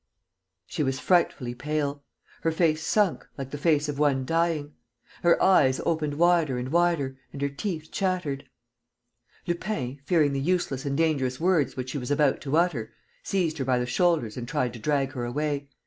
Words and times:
She 0.65 0.81
was 0.81 0.99
frightfully 0.99 1.53
pale, 1.53 2.03
her 2.41 2.51
face 2.51 2.83
sunk, 2.83 3.27
like 3.37 3.51
the 3.51 3.57
face 3.59 3.87
of 3.87 3.99
one 3.99 4.25
dying. 4.25 4.73
Her 5.21 5.39
eyes 5.39 5.79
opened 5.85 6.15
wider 6.15 6.57
and 6.57 6.69
wider 6.69 7.17
and 7.31 7.39
her 7.39 7.49
teeth 7.49 7.91
chattered.... 7.91 8.49
Lupin, 9.45 10.01
fearing 10.03 10.33
the 10.33 10.39
useless 10.41 10.87
and 10.87 10.97
dangerous 10.97 11.39
words 11.39 11.75
which 11.77 11.91
she 11.91 11.99
was 11.99 12.09
about 12.09 12.41
to 12.41 12.57
utter, 12.57 12.91
seized 13.21 13.59
her 13.59 13.63
by 13.65 13.77
the 13.77 13.85
shoulders 13.85 14.37
and 14.37 14.47
tried 14.47 14.73
to 14.73 14.79
drag 14.79 15.11
her 15.11 15.23
away. 15.23 15.69